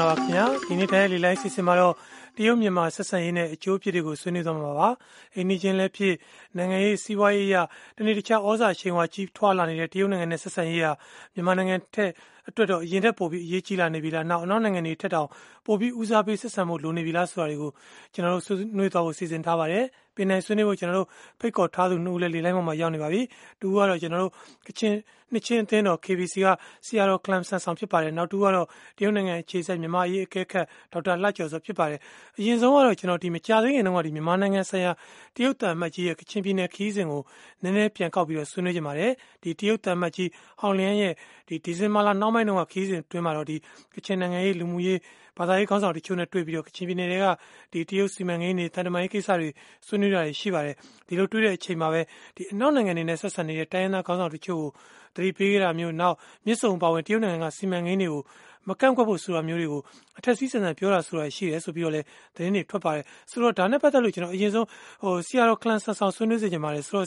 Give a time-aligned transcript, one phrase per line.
[0.00, 1.94] ္ဂလာပါခင်ဗျာဒီနေ့တိုင်းလေးလိုက်စီစဉ်မှာတော့
[2.29, 4.88] တ ရုတ်မြန်မာ ဆက်ဆံရေးနဲ့ အကျိုးအပြစ်တွေကို ဆွေးနွေးသွားမှာပါ
[5.36, 6.14] အိန္ဒိချင်းလည်းဖြစ်
[6.56, 7.56] နိုင်ငံရေး စီးပွားရေးအရ
[7.96, 10.92] တနေ့တခြားဩဇာချိန်ဝါ ကြီးထွာလာနေတဲ့ တရုတ်နိုင်ငံနဲ့ ဆက်ဆံရေးဟာ
[11.34, 12.10] မြန်မာနိုင်ငံထက်
[12.48, 15.28] အတွက်တော့ အရင်ထက်ပိုပြီး အရေးကြီးလာနေပြီလား နောက် အနောက်နိုင်ငံတွေထက်တောင်
[15.66, 17.70] ပိုပြီး ဦးစားပေး ဆက်ဆံမှုလိုနေပြီလား ဆိုတာတွေကို
[18.14, 21.08] ကျွန်တော်တို့ ဆွေးနွေးသွားဖို့ စီစဉ်ထားပါတယ် ပင်နိုင်ဆွေးနွေးဖို့ ကျွန်တော်တို့
[21.40, 23.20] ဖိတ်ခေါ်ထားသူနှုတ်လည်း လေလိုက်မှမှာ ရောက်နေပါပြီ
[23.60, 24.32] တူကတော့ကျွန်တော်တို့
[24.66, 24.94] ကချင်
[25.32, 26.46] နှစ်ချင်းအသင်းတော် KBC က
[26.86, 28.66] ဆီယာတော်ကလမ်ဆန်ဆောင် ဖြစ်ပါတယ် နောက်တူကတော့
[28.98, 32.00] တရုတ်နိုင်ငံအခြေစိုက် မြန်မာရေး အကဲခတ် ဒေါက်တာလှကျော်စော ဖြစ်ပါတယ်
[32.38, 34.92] အရင်ဆုံးကတော့ကျွန်တော်ဒီမကြသေးခင်တုန်းကဒီမြန်မာနိုင်ငံဆိုင်ရာ
[35.36, 37.22] တရုတ်တန်မတ်ကြီးရဲ့ကချင်ပြည်နယ်ခီးစဉ်ကို
[37.62, 39.12] နည်းနည်းပြန်ကောက်ပြီးတော့ဆွေးနွေးကြပါတယ်
[39.42, 40.30] ဒီတရုတ်တန်မတ်ကြီး
[40.60, 41.12] ဟောင်လျန်းရဲ့
[41.48, 43.56] ဒီဒီဇင်ဘာလနောက်ပိုင်းတုန်းကခီးစဉ်တွင်မှာတော့ဒီ
[43.94, 44.98] ကချင်နိုင်ငံရေးလူမှုရေး
[45.38, 47.26] ဘာသာရေးခေါင်းဆောင်တချို့နဲ့တွေ့ပြီးတော့ကချင်ပြည်နယ်တွေက
[47.72, 49.48] ဒီတရုတ်စီမံကိန်းတွေတန်တမာရေးကိစ္စတွေ
[49.86, 50.74] ဆွေးနွေးတာတွေရှိပါတယ်
[51.08, 52.00] ဒီလိုတွေ့တဲ့အချိန်မှာပဲ
[52.36, 54.70] ဒီအနောက်နိုင်ငံတွေနဲ့ဆက်ဆံနေတဲ့တိုင်းရင်းသားခေါင်းဆောင်တချို့ကို
[55.14, 58.22] သတိပေးကြတာမျိုးနောက်မြစ်ဆုံပါဝင်တရုတ်နိုင်ငံကစီမံကိန်းတွေကို
[58.68, 59.82] မကန့်ကွက်ဖို့ဆိုတာမျိုးတွေကို
[60.18, 64.66] အထက်စီးဆန်ဆန်ပြောတာဆိုတာရှိတယ်ဆိုပြီးတော့လည်းသတင်းတွေထွက်ပါတယ်ဆိုတော့ဒါနဲ့ပတ်သက်လို့ကျွန်တော်အရင်ဆုံး
[65.02, 67.06] ဟိုဆီယာရောကလန်ဆန်ဆောင်ဆွေးနွေးစေချင်ပါတယ်ဆိုတော့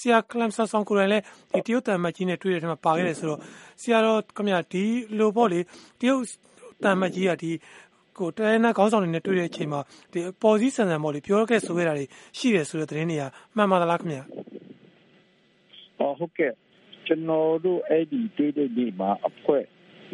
[0.00, 3.40] ဆီယာကလန်ဆန်ဆောင်ကိုယ်တိုင်လည်းဒီတရုတ်တန်မတ်ကြီးနဲ့တွေ့တဲ့ထဲမှာပါခဲ့တယ်ဆိုတော့
[3.80, 4.84] ဆီယာရောခင်ဗျာဒီ
[5.18, 5.60] လိုပေါ့လေ
[6.00, 6.22] တရုတ်
[6.84, 7.52] တန်မတ်ကြီးကဒီ
[8.18, 9.80] ကိုတိုင်းနာခေါင်းဆောင်တွေနဲ့တွေ့တဲ့အချိန်မှာ
[10.12, 12.06] ဒီပေါ်စည်းဆန်ဆန်ပေါ့လေပြောခဲ့ဆိုခဲ့တာတွေ
[12.38, 13.22] ရှိတယ်ဆိုတဲ့သတင်းတွေက
[13.56, 14.22] မှန်ပါသလားခင်ဗျာ
[16.18, 16.52] ဟုတ်ကဲ့
[17.06, 19.64] ကျွန်တော်တို့အဲ့ဒီတွေ့တဲ့ဒီမှာအဖွဲ့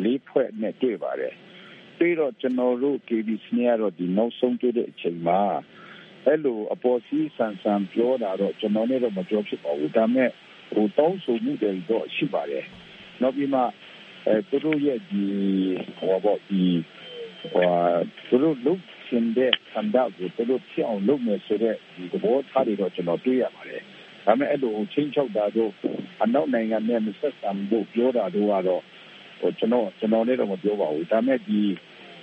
[0.05, 1.35] လေးဖွဲ့နဲ့တွေ့ပါတယ်
[1.99, 5.43] ပြီးတော့ကျွန်တော်တို့ KBC နဲ့တော့ဒီနောက်ဆုံးတွေ့တဲ့အချိန်မှာ
[6.27, 10.31] အဲ့လိုအပေါ်စီးဆန်ဆန်ပြောတာတော့ကျွန်တော်နဲ့တော့မပြောဖြစ်ပါဘူးဒါပေမဲ့
[10.75, 12.65] ဟိုတောင်းဆိုမှုတွေတော့ရှိပါတယ်
[13.23, 13.61] နောက်ပြီးမှ
[14.27, 15.25] အဲသူတို့ရဲ့ဒီ
[15.99, 16.63] ဟောပေါ့ဒီ
[17.53, 17.71] ဟို
[18.29, 23.83] သူတို့လုပ်ရှင်တဲ့ဆန္ဒကိုသူတို့ဖြစ်အောင်လုပ်မယ်ဆိုတဲ့ဒီသဘောထားတွေတော့ကျွန်တော်တွေ့ရပါတယ်
[24.27, 25.71] ဒါပေမဲ့အဲ့လိုချင်းချောက်တာတို့
[26.23, 28.92] အနောက်နိုင်ငံနဲ့မဆက်ဆံဖို့ပြောတာတို့ကတော့ဟို
[29.59, 31.61] ကျွန်တော်ကျွန်တော်လည်းတော့မပြောပါဘူးဒါပေမဲ့ဒီ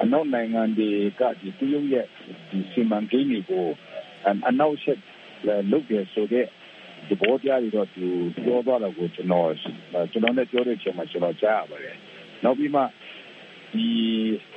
[0.01, 0.89] အနောက်နိုင်ငံတွေ
[1.19, 2.05] ကဒီတရုတ်ရဲ့
[2.49, 3.65] ဒီစီမံကိန်းတွေကို
[4.47, 4.99] အနောက်ဆက်
[5.71, 6.45] လုပ်ရဆိုတဲ့
[7.07, 8.05] ဒီဘောတရားတွေတော့သူ
[8.43, 9.49] ပြောသွားတာကိုကျွန်တော်
[10.11, 11.97] ကျွန်တော်လည်းပြောတဲ့အချိန်မှာကျွန်တော်ကြားရပါတယ်
[12.43, 12.81] နောက်ပြီးမှ
[13.73, 13.87] ဒီ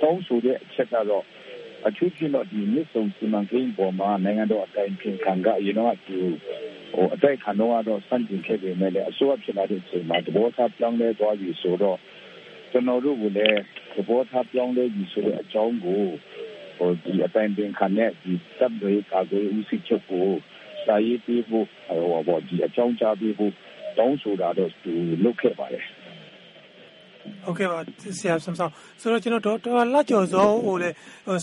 [0.00, 1.24] တောင်းဆိုတဲ့အချက်ကတော့
[1.86, 6.18] အထူးဖြင့်တော့ဒီမြစ်ဆုံစီမံကိန်းပေါ်မှာနိုင်ငံတော်အတိုင်းပြင်ခံကရေတော့သူ
[6.94, 11.98] ဟိုအတိုက်ခံတော့တော့စန့်ကျင်ခဲ့ပေမဲ့လည်းအစိုးရဖြစ်လာတဲ့အချိန်မှာသဘောထားပြောင်းလဲသွားပြီဆိုတော့
[12.72, 13.60] ကျွန်တော်တို့ကလည်း
[13.94, 16.02] သဘောထားပြောင်းလဲပြီဆိုတဲ့အကြောင်းကို
[16.76, 20.28] ဟိုဒီအတိုင်းပြင်ခံတဲ့ဒီတပ်တွေကာကွယ်ဦးစီးချုပ်ကို
[20.84, 23.52] စာရေးပေးဖို့ဟိုဘောဒီအကြောင်းကြားပေးဖို့
[23.98, 24.92] တောင်းဆိုတာတော့သူ
[25.24, 25.84] လုပ်ခဲ့ပါတယ်
[27.44, 27.78] ဟုတ်ကဲ့ပါ
[28.18, 30.90] ဆရာဆမ်ဆောင်ဆိုတော့ကျွန်တော်ဒေါက်တာလကျော်စောဟိုလေ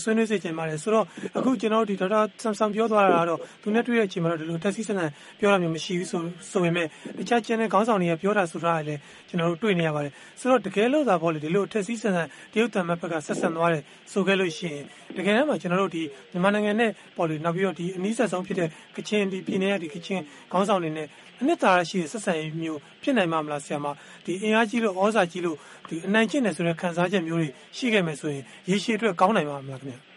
[0.02, 1.04] ဆွေးနွေးစေချင်ပါတယ်ဆိုတော့
[1.38, 6.20] အခုကျွန်တော်ဒီဒေါက်တာဆမ်ဆောင်ပြောသွားတာတော့သူနဲ့တွေ့တဲ့အချိန်မှာတော့ဒီလိုတက်စီစနန်ပြောတာမျိုးမရှိဘူးဆို
[6.50, 6.86] ဆိုပေမဲ့
[7.18, 14.84] တခြားကျန်တဲ့ခေါင်းဆောင်တွေကပြောတာဆိုတာလည်းကျွန်တော်တို့တွေ့နေရပါတယ်ဆိုတော့တကယ်လို့သာပေါ့လေဒီလိုတက်စီစနန်တရုတ်တံမတ်ဘက်ကဆက်ဆံသွားတယ်ဆိုခဲ့လို့ရှိရင်
[15.16, 16.02] တကယ်တမ်းမှာကျွန်တော်တို့ဒီ
[16.32, 20.20] မြန်မာနိုင်ငံနဲ့ပေါ့လေနောက်ပြီးတော့ဒီအနည်းဆက်ဆုံးဖြစ်တဲ့ကချင်ဒီပြည်နယ်ကဒီကချင်
[20.52, 21.06] ခေါင်းဆောင်တွေနဲ့
[21.40, 23.86] အနှစ်သာရရှိတဲ့ဆက်ဆံရေးမျိုးဖြစ်နိုင်မှာမလားဆရာမ
[24.24, 25.56] ဒီအင်အားကြီးလို့ဩဇာကြီးလို့
[25.88, 30.09] ဒီအနိုင်ကျင့်တယ်ဆိုတဲ့ခံစားချက်မျိုးတွေရှိခဲ့မယ်ဆိုရင်ရေရှည်အတွက်ကောင်းနိုင်မှာမလားခင်ဗျာ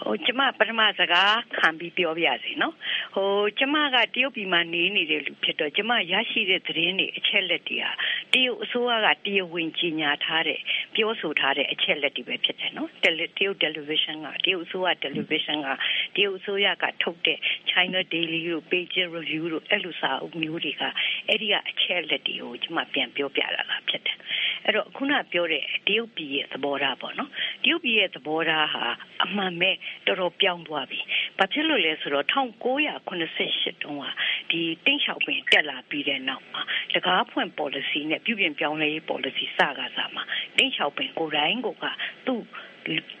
[0.00, 2.74] ဟိုကျမပထမစကားခံပြီးပြောပြရစီနော်
[3.14, 7.90] ဟိုကျမကတရုတ်ပြည်မှာနေနေတဲ့လူဖြစ်တော့ကျမရရှိတဲ့သတင်းတွေအချက်လက်တွေဟာ
[8.32, 10.60] တရုတ်အစိုးရကတရားဝင်ကြီးညာထားတဲ့
[10.94, 15.68] ပြောဆိုထားတဲ့အချက်လက်တွေပဲဖြစ်တယ်နော်တရုတ် television ကတရုတ်အစိုးရ television က
[16.16, 17.38] တရုတ်အစိုးရကထုတ်တဲ့
[17.70, 20.82] China Daily တို့ Beijing Review တို့အဲ့လိုစာအုပ်မျိုးတွေက
[21.28, 24.16] အဲ့ဒီကအချက်လက်တွေကိုကျမပြန်ပြောပြတာလားဖြစ်တယ်
[24.64, 27.30] အဲ့တော့ခုနပြောတဲ့တရုတ်ပြည်ရဲ့သဘောထားပေါ့နော်
[27.64, 28.84] တရုတ်ပြည်ရဲ့သဘောထားဟာ
[29.24, 29.70] အမှန်ပဲ
[30.06, 31.00] တော်တော်ပြောင်းသွားပြီ။
[31.38, 32.32] ဘာဖြစ်လို့လဲဆိုတော့1988
[33.82, 34.06] တုန်းက
[34.50, 36.62] ဒီတင်းလျှောက်ပင်တက်လာပြီးတဲ့နောက်မှာ
[36.94, 40.24] တကားဖွင့် policy နဲ့ပြုပြင်ပြောင်းလဲရေး policy စကားစားမှာ
[40.56, 41.68] တင်းလျှောက်ပင်ကိုယ်တိုင်က
[42.26, 42.42] သူ့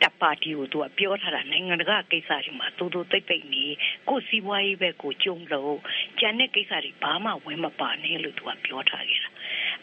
[0.02, 3.64] တပ်ပါတီကိုသူကပြောထားတာနိုင်ငံတကာကိစ္စတွေမှာတူတူတိတ်တိတ်နေ
[4.08, 5.78] ကိုစီးပွားရေးဘက်ကိုကျုံလို့
[6.18, 9.30] ကျန်တဲ့ကိစ္စတွေဘာမှဝင်မပါနဲ့လို့သူကပြောထားခဲ့တာ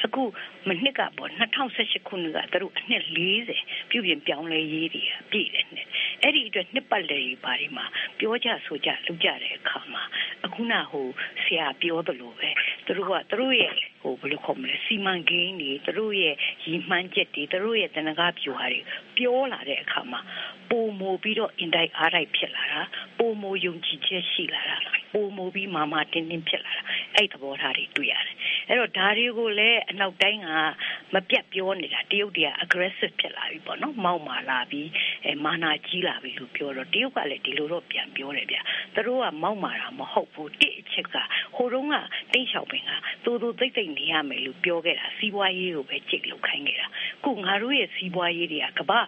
[0.04, 0.24] အခု
[0.68, 3.04] မနှစ်ကပေါ့2018ခုနှစ်ကသူတို့အနှစ်
[3.50, 5.88] 40ပြုပြင်ပြောင်းလဲရေးတွေပြည့်တယ်နဲ့
[6.22, 7.86] အဲ့ဒီအတွက်နှစ်ပတ်လည်ဘာတွေမှာ
[8.20, 10.04] ပြောကြဆိုကြလုပ်ကြတဲ့အခါမှာ
[10.46, 11.08] အခုနဟို
[11.44, 12.50] ဆရာပြောသလိုပဲ
[12.86, 16.36] သူတို့ကသူတို့ရဲ့ဟိုဘယ်လိုခေါ်မလဲစီမံကိန်းတွေသူတို့ရဲ့
[16.66, 18.82] ရည်မှန်းချက်တွေသူတို့ရဲ့တနဂါပြူဟာတွေ
[19.18, 20.22] ပြောလာတဲ့အခါမှာ
[20.70, 22.82] ပုံမူပြီးတော့အင်တိုက်အားတိုက်ဖြစ်လာတာ
[23.20, 24.78] ပုံမူယုံကြည်ချက်ရှိလာတာ
[25.14, 26.84] ပုံမူပြီးမာမာတင်းတင်းဖြစ်လာတာ
[27.16, 28.36] အဲ့သဘောထားတွေတွေ့ရတယ်
[28.68, 30.50] အဲ့တော့ဒါတွေကိုလည်းအနောက်တိုင်းက
[31.14, 34.90] မပြတ်ပြောနေတာတရုတ်တွေက aggressive ဖြစ်လာပြီပေါ့နော်မောက်မာလာပြီး
[35.26, 38.58] အဲမာနာကြီးလာပြီလို့ပြောတော့တရုတ်ကလည်းဒီလိုတော့ပြန်ပြောတယ်ဗျ
[38.96, 41.16] သူတို့ကမောက်မာတာမဟုတ်ဘူးတိအချက်က
[41.56, 41.96] ဟိုတုန်းက
[42.34, 42.92] တိတ်လျှောက်ပင်က
[43.24, 46.88] သူတို့သိမ့်သိမ့်နေရမယ်လို့ပြောခဲ့တာစီးပွားရေးကိုပဲကြိတ်လုပ်ခိုင်းခဲ့တာ
[47.24, 49.00] ခုငါတို့ရဲ့စီးပွားရေးတွေကကမ္ဘာ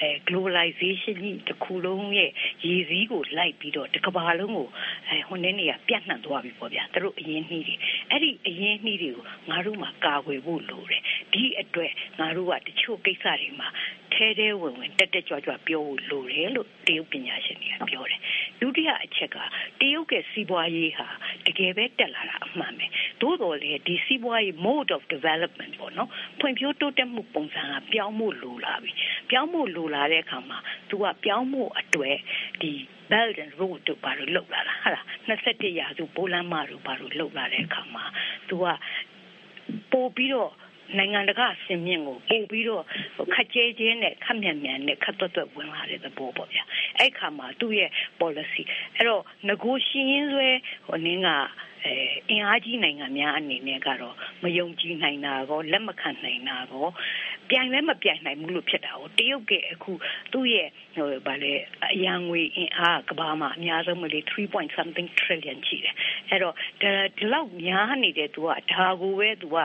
[0.00, 2.30] အဲ globalization ကြီးတစ်ခုလုံးရဲ့
[2.64, 4.68] ရည်စည်းကိုလိုက်ပြီးတော့တစ်ကမ္ဘာလုံးကို
[5.08, 7.74] အဲဟိုနေ့နေရပြန့်နှံ့သွားပြီပေါ့ဗျာသူတို့အရင်နှီးတွေ
[8.10, 11.02] အဲ့ဒီအရင်နှီးတွေကိုငါတို့မှာကာကွယ်ဖို့လိုတယ်
[11.32, 13.68] ဒီအတွက်ငါတို့ကတချို့ကိစ္စတွေမှာ
[14.14, 18.20] ထဲထဲဝင်ဝင်တက်တက်ကြွကြွပြောဖို့လိုတယ်လို့တရုတ်ပညာရှင်တွေကပြောတယ်
[18.60, 19.36] ဒုတိယအချက်က
[19.80, 21.08] တရုတ်ရဲ့စီးပွားရေးဟာ
[21.46, 22.86] တကယ်ပဲတက်လာတာအမှန်ပဲ
[23.20, 26.08] သို့တော်လေဒီစီးပွားရေး mode of development ပေါ့နော်
[26.40, 28.92] ဖွံ့ဖြိုးတိုးတက်မှုပုံစံကပြောင်းဖို့လိုလာပြီ
[29.30, 30.58] ပြောင်းဖို့လိုလာတဲ့အခါမှာ
[30.88, 32.16] သူကပြောင်းဖို့အတွက်
[32.62, 32.72] ဒီ
[33.10, 38.04] belt and road တို့ဘာလို့လောက်လာတာဟာလား21ရာစုပိုလန်မာတို့ဘာလို့လောက်လာတဲ့အခါမှာ
[38.48, 38.66] သူက
[39.92, 40.52] ပို့ပြီးတော့
[40.98, 42.84] နိုင်ငံတကာဆင်မြင့်ကိုပို့ပြီးတော့
[43.34, 46.64] ခက်ကြဲကျဲနဲ့ခက်မြန်မြန်နဲ့ခက်သွက်သွက်ဝင်လာတဲ့သဘောပေါ့ဗျာ
[46.98, 47.90] အဲ့ခါမှာသူ့ရဲ့
[48.20, 48.62] policy
[48.96, 50.48] အဲ့တော့ငကိုရှင်ရင်းဆွဲ
[50.86, 51.28] ဟိုနင်းက
[51.84, 51.94] အဲ
[52.30, 56.86] အင်အားကြီးနိုင်ငံများအနေနဲ့ကတော့မယုံကြည်နိုင်တာကောလက်မခံနိုင်တာကော
[57.50, 59.92] ပြိုင်လည်းမပြိုင်နိုင်ဘူးလို့ဖြစ်တာကိုတရုတ်ကအခု
[60.32, 61.52] သူ့ရဲ့ဟိုဗာလေ
[61.94, 65.94] အရန်ငွေအင်အားကဘာမှာအများဆုံးမလေး3 point something trillion ရှိတယ်
[66.28, 66.54] အဲ့တော့
[67.16, 69.56] ဒီလောက်များနေတဲ့သူကဒါကိုပဲသူက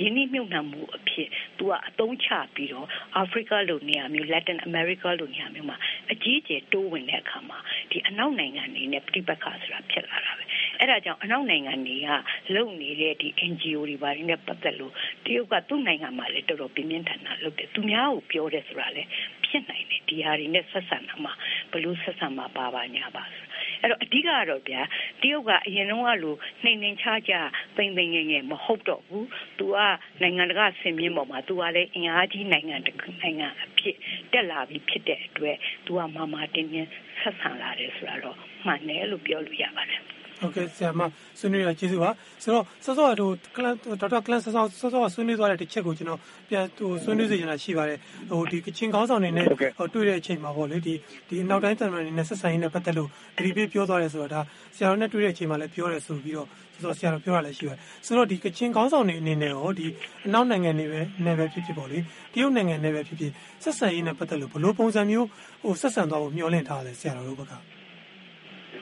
[0.00, 1.28] ယင်းနှိမ့်နှံမှုအဖြစ်
[1.58, 5.76] သူကအသုံးချပြီးတော့အာဖရိကလိုနေရာမျိုး Latin America လိုနေရာမျိုးမှာ
[6.12, 7.58] အကြီးကျယ်တိုးဝင်တဲ့အခါမှာ
[7.90, 10.44] ဒီအနောက်နိုင်ငံတွေနဲ့ပြိပက္ခဆိုတာဖြစ်လာတာပဲ
[10.79, 12.07] အဲ့ဒါကြောင့်အနောက်နိုင်ငံတွေက
[12.55, 14.93] လုံနေတဲ့ဒီ NGO တွေဘာတွေနဲ့ပတ်သက်လို့
[15.25, 19.09] တရုတ်ကသူ့နိုင်ငံမှာလည်းတော်တော်ပြင်းပြင်းထန်ထန်လုပ်တယ်သူများကိုပြောတယ်ဆိုတာလည်း
[19.45, 21.33] ဖြစ်နိုင်တယ်ဒီဟာတွေနဲ့ဆက်ဆံတာမှာ
[21.71, 23.45] ဘလို့ဆက်ဆံမှာပါပါညာပါဆို
[23.81, 24.81] အဲ့တော့အဓိကကတော့ဗျာ
[25.21, 27.33] တရုတ်ကအရင်တော့ကလိုနှိမ်နှင်ချကြ
[27.75, 29.25] ပိန်ပိန်ငယ်ငယ်မဟုတ်တော့ဘူး။
[29.59, 29.77] तू က
[30.21, 33.95] နိုင်ငံတကာဆင်မြင့်ပေါ်မှာ तू ကလည်းအင်အားကြီးနိုင်ငံတစ်ခုနိုင်ငံအဖြစ်
[34.31, 36.89] တက်လာပြီးဖြစ်တဲ့အတွက် तू ကမာမာတင်းတင်း
[37.19, 40.01] ဆက်ဆံလာတယ်ဆိုတာတော့မှန်တယ်လို့ပြောလို့ရပါတယ်။
[40.40, 41.00] ဟုတ်ကဲ့ဆရာမ
[41.38, 42.10] ဆွေးနွေးရကျေးဇူးပါ
[42.42, 47.98] ဆိုတော့စောစောကဟိုကလန်ဒေါက်တာကလန်စောစောစောစောဆွေးနွေးသွားတဲ့တစ်ချက်ကိုကျွန်တော်ပြန်ဟိုဆွေးနွေးစေချင်တာရှိပါတယ်
[48.30, 50.94] ဟိုဒီကချင်ကောင်းဆောင်နေနဲ့ဟိုတွေ့တဲ့အချိန်မှာပေါ့လေဒီ
[51.28, 54.40] ဒီနောက်တိုင်းတန်မန်နေနဲ့ဆက်ဆံရေးနဲ့ပတ်သက်လို့ဒီပြပြောသွားတယ်ဆိုတော့ဒါ
[54.76, 59.86] ဆရာတို့နဲ့တွေ့တဲ့အချိန်မှာလည်းပြောတယ်ဆိုပြီးတော့ဆိုတော့ဆရာတို့ပြောရလဲရှိပါတယ်ဆိုတော့ဒီကချင်ကောင်းဆောင်နေအနေနဲ့ရောဒီ
[60.26, 61.98] အနောက်နိုင်ငံတွေပဲနယ်ပဲဖြစ်ဖြစ်ပေါ့လေ
[62.32, 63.32] တရုတ်နိုင်ငံနယ်ပဲဖြစ်ဖြစ်
[63.62, 65.26] ဆက်ဆံရေးနဲ့ပတ်သက်လို့ဘယ်လိုပုံစံမျိုး
[65.62, 67.79] ဟိုဆက်ဆံသွားဖို့မျှော်လင့်ထားလဲဆရာတို့ဘက်က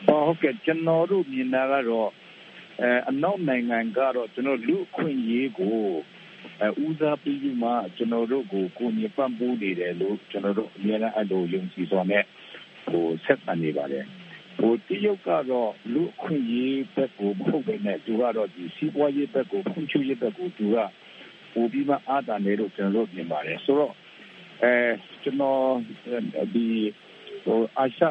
[0.06, 2.10] ဟုတ်ကဲ့ကျွန်တော်တို့မြင်တာကတော့
[2.82, 5.78] အဲအနောက်နိုင်ငံကတော့ကျွန်တော်လူအခွင့်အရေးကို
[6.62, 12.24] အဲဦးစားပေးပြီးမှကျွန်တော်တို့ကိုကိုညီပံ့ပိုးနေတယ်လို့ကျွန်တော်တို့အများအားအဲ့လိုယုံကြည်စွာနဲ့
[12.90, 14.04] ဟိုဆက်ဆံနေပါတယ်
[14.58, 20.76] ဟိုတရုတ်ကတော့လူအခွင့်အရေးဘက်ကိုမဟုတ်ဘဲနဲ့သူကတော့ဒီစီးပွားရေးဘက်ကိုဖွံ့ဖြိုးရေးဘက်ကိုသူက
[21.54, 23.94] ပိုပြီးမှအားတာနေလို့ကျွန်တော်တို့မြင်ပါတယ်ဆိုတော့
[24.62, 24.72] အဲ
[25.22, 25.62] ကျွန်တော်
[26.54, 26.66] ဒီ
[27.44, 28.04] ဟိုအာရှ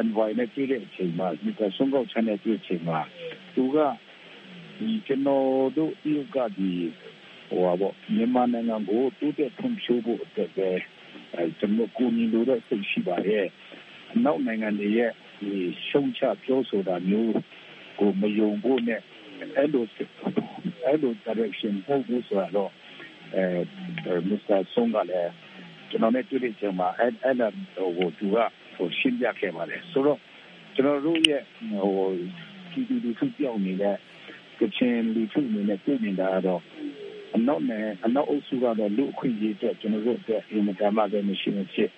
[0.00, 2.98] envoy နဲ့တွေ့တဲ့အချိန်မှာဒီကဆုံးကောက်ချမ်းနဲ့တွေ့အချိန်မှာ
[3.54, 3.76] သူက
[4.78, 5.46] ဒီကျွန်တော်
[5.76, 6.72] တို့ဒီကဒီ
[7.48, 10.70] ဟိုပါမြန်မာနိုင်ငံကိုတိုးတက်ဖွံ့ဖြိုးဖို့အတွက်ပဲ
[11.34, 13.46] အဲကျွန်တော်ကိုမြင်လို့တော့သိရှိပါရဲ့
[14.24, 15.52] နောက်နိုင်ငံတွေရဲ့ဒီ
[15.88, 17.34] ရှုံချပြောဆိုတာမျိုး
[18.00, 19.00] ကိုမယုံဖို့နဲ့
[19.56, 19.84] အဲ့လို
[20.84, 22.70] အဲ့လို direction ပို့ဖို့ဆိုတော့
[23.34, 25.32] အဲမစ္စတာဆုံးကလည်း
[25.90, 27.48] ကျွန်တော်နဲ့တွေ့တဲ့ချိန်မှာအဲ့အဲ့ဒါ
[27.96, 28.36] ဟိုသူက
[28.76, 30.18] ဟိုရှင်းပြခဲ့ပါတယ်ဆိုတော့
[30.74, 31.42] ကျွန်တော်တို့ရဲ့
[31.82, 32.08] ဟို
[32.72, 33.96] ဒီဒီဒီသူပြောင်းနေတဲ့
[34.60, 36.62] ကချင်လူထုအနေနဲ့ပြည်နေတာတော့
[37.36, 41.90] အနောက်နဲ့အနောက်အုပ်စုကတော့လူအခွင့်အရေးအတွက်ကျွန်တော်တို့အတွက်အင်မတန်မှပဲမရှိမဖြစ်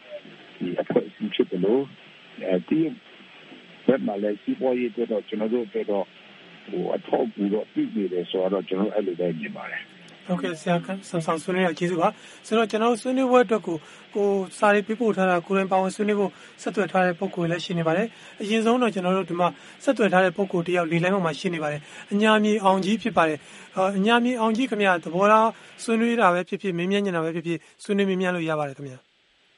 [0.59, 1.83] ဒီအဖွဲ့အစည်းဖြစ်တယ်လို့
[2.47, 2.81] အဲဒီ
[3.87, 6.07] ဘက်မှာလည်းစီးပွားရေးအတွက်တော့ကျွန်တော်တို့အတွက်တော့
[6.69, 9.83] ဟိုအထောက်အကူတော့ပြည်နေတယ်ဆိုတော့ကျွန်တော်အဲ့လိုပဲမြင်ပါတယ်
[10.29, 12.09] ဟုတ်ကဲ့ဆရာကဆန်ဆောင်ဆွေးနွေးရကျေးဇူးပါ
[12.47, 13.77] ဆိုတော့ကျွန်တော်ဆွေးနွေးပွဲအတွက်ကို
[14.15, 16.31] ကိုစာရေးပေးပို့ထားတာကိုရင်ပါဝင်ဆွေးနွေးဖို့
[16.63, 18.07] ဆက်သွယ်ထားတဲ့ပုံကိုလည်းရှိနေပါတယ်
[18.41, 19.49] အရင်ဆုံးတော့ကျွန်တော်တို့ဒီမှာ
[19.85, 21.81] ဆက်သွယ်ထားတဲ့ပုံကိုတယောက်လေးလိုင်းပေါ်မှာရှိနေပါတယ်
[22.13, 23.39] အညာမြေအောင်ကြီးဖြစ်ပါတယ်
[23.99, 25.49] အညာမြေအောင်ကြီးခင်ဗျာသဘောထား
[25.83, 28.99] ဆွေးနွေးတာပဲဖြစ်ဖြစ်မင်းမြန်းနေတာပဲဖြစ်ဖြစ်ဆွေးနွေးမင်းမြန်းလို့ရပါတယ်ခင်ဗျာ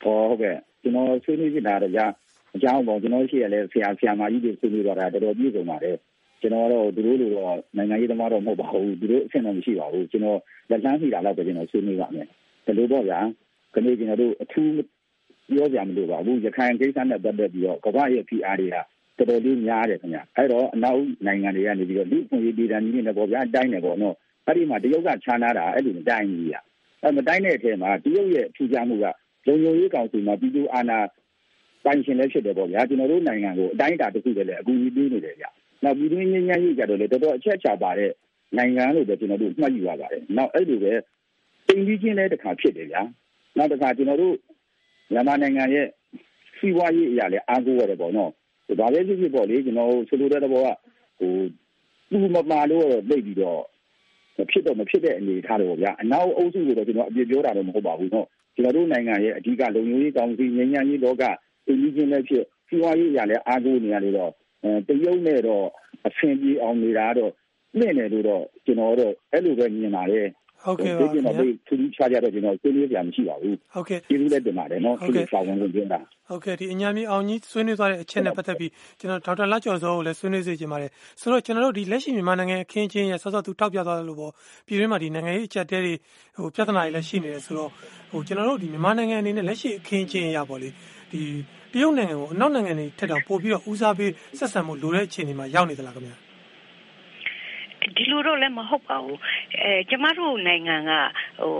[0.03, 2.07] ဟုတ်ကဲ့ကျွန်တော်ဆွေးနွေးဖြစ်တာတော့ကြာ
[2.57, 5.97] အကြောင်းပေါ့ကျွန်တော်ရှိရလဲဆရာဆရာမကြီးတွေဆွေးနွေးတော့တာတော်တော်ပြည့်စုံပါတယ်
[6.41, 10.39] ကျွန်တော်တော့သူတို့လိုတော့နိုင်ငံရေးသမားတော့မဟုတ်ပါဘူးသူတို့အဆင့်တော့မရှိပါဘူးကျွန်တော်
[10.71, 12.27] လက်လန်းစီတာတော့ကျွန်တော်ဆွေးနွေးပါမယ်
[12.67, 13.21] ဒီလိုတော့ဗျာ
[13.75, 14.73] ခဏကျွန်တော်တို့အထူး
[15.51, 18.69] ပြောကြမလို့ပါဘူးရခိုင်ကိစ္စနဲ့ပတ်သက်ပြီးတော့ကမ္ဘာရဲ့ PR တွေ
[19.19, 24.15] ကတော်တော်လေးများတယ်ခင်ဗျအဲ့တော့အနောက်နိုင်ငံတွေကနေပြီးတော့လူ့အခွင့်အရေးဒေသကြီးတွေပေါ့ဗျာတိုင်းတယ်ပေါ့နော်
[24.47, 26.57] အဲ့ဒီမှာတရုတ်ကခြားနာတာအဲ့လိုမတိုင်းဘူးဗျ
[27.03, 29.13] အဲ့မတိုင်းတဲ့အထက်မှာတရုတ်ရဲ့ထူးခြားမှုကလုံ
[29.47, 30.99] ခြုံရေးကောင်စီမှာပြည်သူအာဏာ
[31.85, 35.47] ပိုင်ရှင်လည်းဖြစ်တယ်ပေါ့ဗျာကျွန်တော်တို့နိုင်ငံကိုအတိုင်းအတာတစ်ခုတည်းလည်းအကူအညီပေးနေတယ်ဗျ
[35.85, 38.13] နောက်ပြည်တွင်းငြိမ်းချမ်းရေးကြတော့လေတော်တော်အချက်ချပါတဲ့
[38.57, 40.97] နိုင်ငံလို့ပဲကျွန်တော်တို့မှတ်ယူရပါတယ်နောက်အဲ့လိုပဲတ
[41.69, 43.03] အိမ်ကြီးချင်းလည်းတစ်ခါဖြစ်တယ်ဗျာ
[43.57, 44.37] နောက်တစ်ခါကျွန်တော်တို့
[45.13, 45.87] မြန်မာနိုင်ငံရဲ့
[46.59, 48.31] စီးပွားရေးအရာလည်းအားကိုးရတယ်ပေါ့နော်
[48.81, 50.69] ဒါပဲဖြစ်ဖြစ်ပေါ့လေကျွန်တော်ဆိုလိုတဲ့ဘောက
[51.19, 51.33] ဟို
[52.11, 53.61] သူ့မမာလို့တော့သိပြီးတော့
[54.51, 61.23] ဖြစ်တော့မဖြစ်တဲ့အနေထားတော့ဗျာအနောက်အုပ်စုကိုတော့ကျွန်တော်အပြစ်ပြောတာတော့မဟုတ်ပါဘူးနော်ကျွန်တော်တို့နိုင်ငံရဲ့အဓိကလုံခြုံရေးကောင်စီငြိမ်းချမ်းရေးလောက
[61.67, 64.35] အိမ်ကြီးချင်းလည်းဖြစ်စီးပွားရေးအရာလည်းအားကိုးနေရတယ်တော့အဲ
[64.89, 65.67] တရုတ်နဲ့တော့
[66.07, 67.33] အဆင်ပြေအောင်နေတာတော့
[67.79, 70.27] နှင့်တယ်လို့တော့ကျွန်တော်တို့အဲ့လိုပဲမြင်ပါတယ်
[70.65, 80.91] ဟုတ်ကဲ့ပါကျွန်တော်တို့သူကြီးချကြတော့ကျွန်တော်ဆွေးနွေးပြန်မရှိပါဘူးဟုတ်ကဲ့ဒီလိုလည်းတင်ပါတယ်နော်ဟုတ်ကဲ့စာဝန်ကိုပြောတာဟုတ်ကဲ့ဒီအညာမီအောင်ကြီးဆွေးနွေးသွားတဲ့အချက်နဲ့ပတ်သက်ပြီးကျွန်တော်ဒေါက်တာလကျော်စောကိုလည်းဆွေးနွေးစေချင်ပါတယ်
[81.21, 84.33] ဆိုတော့ကျွန်တော်တို့ဒီလက်ရှိမြန်မာနိုင်ငံအခင်းချင်းရဲ့ဆော့ဆော့သူထောက်ပြသွားတယ်လို့ပေါ့
[84.67, 85.95] ပြည်တွင်းမှာဒီနိုင်ငံရေးအချက်တဲတွေ
[86.37, 87.71] ဟိုပြဿနာတွေလည်းရှိနေတယ်ဆိုတော့
[88.11, 90.69] ဟိုကျွန်တော်တို့ဒီမြန်မာနိုင်ငံအနေနဲ့လက်ရှိအခင်းချင်းရပေါ့လေ
[91.13, 91.23] ဒီ
[91.73, 96.17] တရုတ်နိုင်ငံကိုအနောက်နိုင်ငံတွေထက်တော့ပို့ပြီးတော့ဦးစားပေးဆက်ဆံမှုလိုတဲ့အခြေအနေမှာရောက်နေသလားခင်ဗျာ
[97.97, 99.19] ဒီလိုတော့လည်းမဟုတ်ပါဘူး
[99.61, 100.91] အဲကျမတို့နိုင်ငံက
[101.41, 101.55] ဟို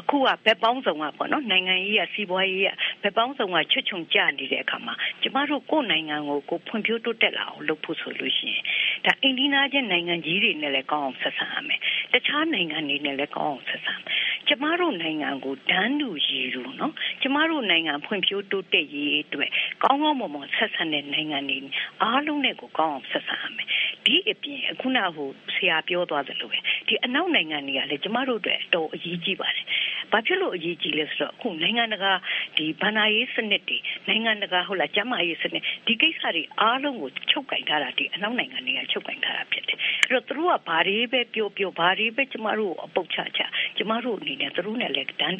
[0.00, 2.68] အခုကဘက်ပေါင်းစုံကပေါ့နော်နိုင်ငံရေးရစီးပွားရေးရ
[3.04, 8.62] ဘက်ပေါင်းစုံကချွတ်ချုံကြနေတဲ့အခါမှာကျမတို့ကိုယ်နိုင်ငံကိုကိုဖွံ့ဖြိုးတိုးတက်လာအောင်လုပ်ဖို့ဆိုလို့ရှိရင်
[9.04, 11.80] ဒါအိန္ဒိယချင်းနိုင်ငံကြီးတွေနဲ့လည်းကောင်းအောင်ဆက်ဆံရမယ်
[12.12, 14.08] တခြားနိုင်ငံတွေနဲ့လည်းကောင်းအောင်ဆက်ဆံမယ်
[14.48, 16.92] ကျမတို့နိုင်ငံကိုဒန်းတူရည်လို့နော်
[17.22, 19.50] ကျမတို့နိုင်ငံဖွံ့ဖြိုးတိုးတက်ရေးအတွက်
[19.82, 21.58] ကောင်းကောင်းမွန်မွန်ဆက်ဆံတဲ့နိုင်ငံတွေ
[22.02, 23.68] အားလုံးနဲ့ကိုကောင်းအောင်ဆက်ဆံရမယ်
[24.04, 26.58] ဒီအပြင်အခုနဟိုဆရာပြောသွားသလိုပဲ
[26.88, 29.66] ဒီအနောက်နိုင်ငံတွေကလည်းကျမတို့အတွက်အတော်အရေးကြီးပါတယ်
[30.12, 32.12] ဘာဖြစ်လို့အရေးကြီးလဲဆိုတော့အခုနိုင်ငံတကာ
[32.56, 43.40] ဒီဗန္နာရေးစနစ်တွေနိုင်ငံတကာဟုတ်လားကျန်းမာရေးစနစ်ဒီကိစ္စတွေအားလုံးကိုချုပ်ကင်ထားတာဒီအနောက်နိုင်ငံတွေကချုပ်ကင်ထားတာဖြစ်တယ်အဲ့တော့သူတို့ကဘာတွေပဲပြောပြောဘာတွေပဲကျမတို့အပုတ်ချချ
[43.76, 45.36] ကျမတို့အနေနဲ့သူတို့နဲ့လည်းတန်း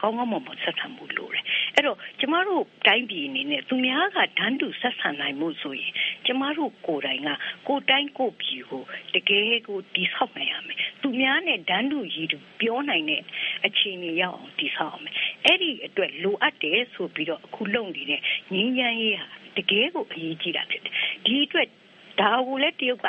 [0.00, 1.44] ကောင်းကောင်းမွန်မွန်ဆက်ဆံမှုလိုတယ်
[1.80, 5.92] အဲ့တော့ကျမတို့တိုင်းပြည်အနေနဲ့သူများကတန်းတူဆက်ဆံနိုင်မှုဆိုရင်
[6.26, 7.28] ကျမတို့ကိုယ်တိုင်က
[7.68, 8.82] ကိုတိုင်းကိုပြည်ကို
[9.14, 13.22] တကယ်ကိုတိဆောက်နိုင်ရမယ်သူများနဲ့တန်းတူရည်တူပြောနိုင်တဲ့
[13.66, 15.04] အခြေအနေရောက်အောင်တိဆောက်အောင်
[15.44, 18.20] အဲ့ဒီအတွက်လိုအပ်တယ်ဆိုပြီးတော့အခုလုပ်နေတဲ့
[18.52, 20.94] ငင်းချမ်းရေးဟာတကယ်ကိုအရေးကြီးတာဖြစ်တယ်
[21.26, 21.68] ဒီအတွက်
[22.20, 23.06] ဒါကိုလည်းတရုတ်က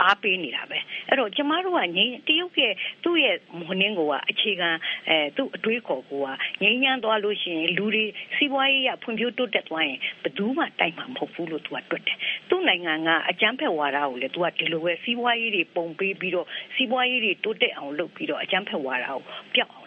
[0.00, 0.78] အားပေးနေတာပဲ
[1.08, 2.74] အဲ့တော့ကျမတို့ကငိမ့်တရုတ်ရဲ့
[3.04, 4.68] သူ့ရဲ့မွန်နှင်းကိုကအခြေခံ
[5.08, 6.26] အဲသူ့အတွေးခေါ်ကိုက
[6.62, 8.04] ငိမ့်ညမ်းသွားလို့ရှိရင်လူတွေ
[8.36, 19.18] စီးပွားရေးရဖွံ့ဖြိုးတိုးတက်သွားရင်ဘယ်သူမှတိုက်မှာမဟုတ်ဘူးလို့သူကတွက်တယ်သူ့နိုင်ငံကအကြမ်းဖက်ဝါဒကိုလည်းသူကဒီလိုပဲစီးပွားရေးတွေပုံပေးပြီးတော့စီးပွားရေးတွေတိုးတက်အောင်လုပ်ပြီးတော့အကြမ်းဖက်ဝါဒကို
[19.54, 19.77] ပျောက်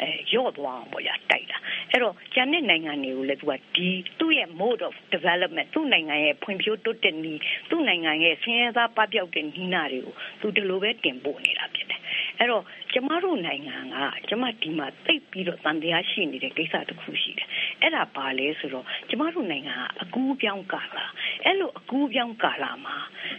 [0.00, 1.58] အောင်အဲရော့သွားအောင်ပေါ့ရတိုက်တာ
[1.90, 3.88] အဲ့တော့ကျန်တဲ့နိုင်ငံတွေကိုလည်းသူကဒီ
[4.18, 12.00] သူ့ရဲ့ mode of development သူ့နိုင်ငံရဲ့ဖွံ့ဖြိုးတိုးတက်နည်းသူ့နိုင်ငံရဲ့ဆင်းရဲသားပပျောက်တဲ့နည်းနာတွေကိုသူဒီလိုပဲတင်ပို့နေတာဖြစ်တယ်
[12.38, 12.62] အဲ့တော့
[12.92, 13.96] ကျမတို့နိုင်ငံက
[14.28, 17.48] ကျမဒီမှာတိတ်ပြီးတော့တန်တရားရှိနေတဲ့ကိစ္စတစ်ခုရှိတယ်
[17.82, 21.06] အဲ့ဒါပါလဲဆိုတော့ကျမတို့နိုင်ငံကအကူးပြောင်းကာလာ
[21.44, 22.96] အဲ့လိုအကူးပြောင်းကာလာမှာ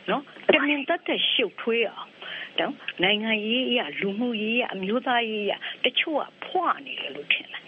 [0.09, 0.23] နော်
[0.53, 2.09] တမင်တက်တဲ့ရှုပ်ထွေးအောင်
[2.59, 2.73] တော့
[3.03, 7.63] နိုင်ငံရေးအရလူမှုရေးအမျိုးသားရေးအတချို့ကဖွာနေတယ်လို့ထင်တယ်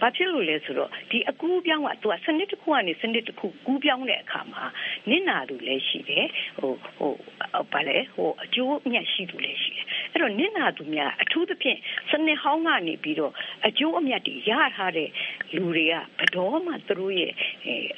[0.00, 4.64] ဘာဖြစ်လို့လဲဆိုတော့ဒီအကူးပြောင်းကသူကစနစ်တစ်ခုကနေစနစ်တစ်ခုကူးပြောင်းတဲ့အခါမှာ
[5.10, 6.26] နစ်နာသူလည်းရှိတယ်
[6.58, 7.12] ဟိုဟို
[7.72, 11.78] ဘာလဲဟိုအကျိုးအမြတ်ရှိသူလည်းရှိတယ်အဲ့တော့နစ်နာသူများအထူးသဖြင့်
[12.10, 13.32] စနစ်ဟောင်းကနေပြီးတော့
[13.66, 15.08] အကျိုးအမြတ်တွေရထားတဲ့
[15.56, 17.32] လူတွေကဘတော်မှသူတို့ရဲ့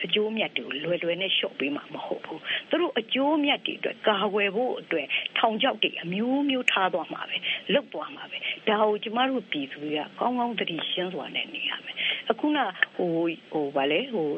[0.04, 5.06] အကျိုးအမြတ်တွေကိုလွယ်လွယ်နဲ့ရှော့ပေးမှာမဟုတ်ဘူးသူတို့အကျိုးအမြတ်တွေအတွက်ကာဝယ်ဖို့အတွက်
[5.38, 7.36] ထောင်ချောက်တွေအမျိုးမျိုးထားသွားမှာပဲ
[7.74, 11.96] လုတ်သွားမှာပဲဒါကိုကျမတို့ပြည်သူတွေကကောင်းကောင်းသတိရှင်းစွာနဲ့နေရမယ်
[12.30, 12.58] အခုန
[12.96, 13.10] ဟို
[13.52, 14.28] ဟိုဗာလေဟို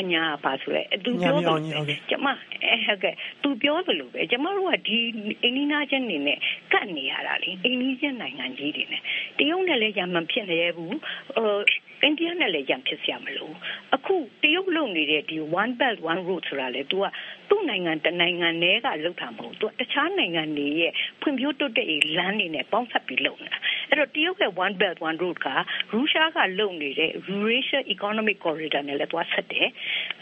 [0.00, 2.26] အညာပါဆိုရဲသူပြောတယ်ကျမ
[2.64, 4.98] အဲဟုတ်ကဲ့သူပြောသလိုပဲကျမတို့ကဒီ
[5.42, 6.38] အိန္ဒိနာချင်းနေနဲ့
[6.72, 9.02] ကတ်နေရတာလေအိန္ဒိချင်းနိုင်ငံကြီးတွေနဲ့
[9.38, 10.96] တရုတ်နဲ့လည်းရမှန်ဖြစ်နေရဘူး
[11.36, 11.56] ဟို
[12.04, 13.50] အိန္ဒိယနဲ့လည်းရံဖြစ်စရာမလို
[13.94, 17.04] အခုတရုတ်လုံနေတဲ့ဒီ one belt one road ဆိုတာလေ तू က
[17.48, 23.58] သူ့နိုင်ငံတနိုင်ငံနဲ့ကလောက်တာမဟုတ် तू တခြားနိုင်ငံတွေရဲ့ဖွံ့ဖြိုးတိုးတက်ရေးလမ်းတွေနဲ့ပေါင်းစပ်ပြီးလုပ်နေတာ
[23.88, 25.48] အဲ့တော့တရုတ်ရဲ့ one belt one road က
[25.92, 29.68] ရုရှားကလုံနေတဲ့ Eurasia Economic Corridor နဲ့လည်းသွားဆက်တယ်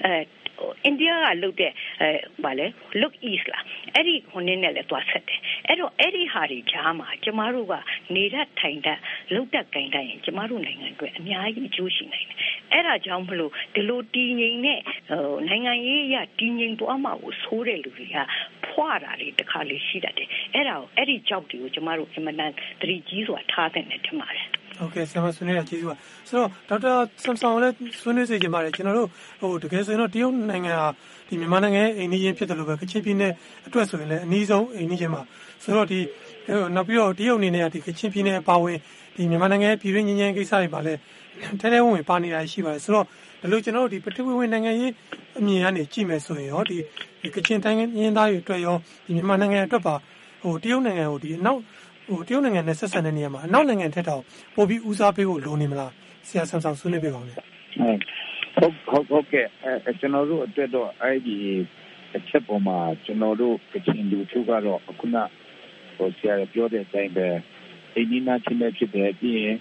[0.05, 0.13] အဲ
[0.85, 2.09] အိန္ဒိယကလုပ်တဲ့အဲ
[2.45, 2.67] ဗာလဲ
[3.01, 3.61] look east လာ
[3.95, 7.75] အဲ့ဒီဟိုနည်းနဲ့လည်းသွားဆက်တယ်အဲ့တော့အဲ့ဒီဟာတွေကြားမှာကျမတို့က
[8.15, 9.01] နေတတ်ထိုင်တတ်
[9.35, 12.39] လုတ်တက်ကြင်တတ်ရင်ကျမတို့နိုင်ငံအတွက်အများကြီးအကျိုးရှိနိုင်တယ်
[12.73, 18.17] အဲ့ဒါကြောင့်မလို့ဒီလိုတည်ငြိမ်တဲ့ဟိုနိုင်ငံရေးအရတည်ငြိမ်သွားမှာကိုဆိုးတဲ့လူတွေက
[18.67, 22.51] ဖွာတာတွေတခါလေရှိတတ်တယ်အဲ့ဒါကိုအဲ့ဒီကြောက်တွေကိုကျမတို့အင်မတန်
[22.81, 24.47] သတိကြီးစွာထားတဲ့နဲ့ထင်ပါတယ်
[24.79, 25.97] ဟုတ်ကဲ့ဆရာမဆွေးနွေးတာကျေးဇူးပါ
[26.29, 26.93] ဆိုတော့ဒေါက်တာ
[27.25, 29.09] ဆမ်ဆောင်လည်းဆွေးနွေးစေချင်ပါတယ်ကျွန်တော်တို့
[29.41, 30.89] ဟိုတကယ်ဆိုရင်တော့တရုတ်နိုင်ငံဟာ
[31.29, 33.33] ဒီမြန်မာနိုင်ငံရဲ့အိမ်နီးချင်းဖြစ်တယ်လို့ပဲကချင်ပြည်နယ်
[33.67, 35.23] အတွက်ဆိုရင်လည်းအနည်းဆုံးအိမ်နီးချင်းပါ
[35.63, 36.01] ဆိုတော့ဒီ
[36.75, 38.79] နောက်ပြီးတော့တရုတ်အနေနဲ့ဒီကချင်ပြည်နယ်အပါဝင်
[39.17, 40.95] ဒီမြန်မာနိုင်ငံရဲ့ပြည်တွင်းငင်းငင်းကိစ္စတွေပါလဲ
[41.61, 43.07] ထဲထဲဝင်ဝင်ပါနေတာရှိပါတယ်ဆိုတော့
[43.41, 44.93] ဒါလို့ကျွန်တော်တို့ဒီပထဝီဝင်နိုင်ငံရေး
[45.39, 46.77] အမြင်ကနေကြည့်မယ်ဆိုရင်ရောဒီ
[47.35, 49.95] ကချင်တိုင်းရင်းသားတွေအတွက်ရောဒီမြန်မာနိုင်ငံအတွက်ပါ
[50.43, 51.61] ဟိုတရုတ်နိုင်ငံကိုဒီနောက်
[52.09, 54.23] ဟိုတရုတ်နိုင်ငံနဲ့ဆက်ဆံတဲ့နေရာမှာအနောက်နိုင်ငံထက်တောင်
[54.55, 55.93] ပိုပြီးဦးစားပေးဖို့လိုနေမလား
[56.29, 57.37] ဆရာဆမ်ဆောင်ဆွေးနွေးပြပါဦးမယ်
[58.57, 61.37] ဟုတ်ဟုတ်ဟုတ်ကဲ့အဲကျွန်တော်တို့အတွက်တော့အဲ့ဒီ
[62.17, 65.17] အချက်ပေါ်မှာကျွန်တော်တို့ကချင်လူထုကတော့ခုန
[65.97, 67.27] ဟိုဆရာပြောတဲ့အတိုင်းပဲ
[67.95, 69.57] အိန္ဒိယချင်းနဲ့ဖြစ်တယ်ပြီးရင်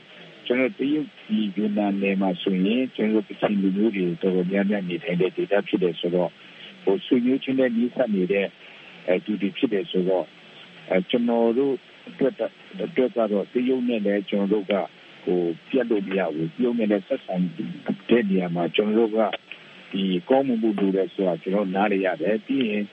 [0.51, 6.29] ကျွန်တော်တရုတ်ဒီယူနန်နယ်မှာဆိုရင်ကျွန်တော်ကချင်လူမျိုးတွေတော်တော်များများနေထိုင်တဲ့ဒေသဖြစ်တယ်ဆိုတော့
[6.83, 8.47] ဟိုဆွေမျိုးချင်းနဲ့ညီဆက်နေတဲ့
[9.07, 10.25] အဲဒူဒီဖြစ်တယ်ဆိုတော့
[10.89, 11.73] အဲကျွန်တော်တို့
[12.09, 12.33] အတွက်
[12.85, 14.73] အတွက်ကတော့တရုတ်နဲ့လည်းကျွန်တော်တို့က
[15.23, 15.39] ဟို
[15.69, 17.35] ပြတ်လို့မရဘူးပြုံးနေတဲ့ဆက်ဆံ
[18.09, 19.19] တဲ့နေရာမှာကျွန်တော်တို့က
[19.91, 22.83] ဒီကောင်းမှုမှုလုပ်ရဲဆိုတာကျွန်တော်နားရရတယ်ပြီးရင်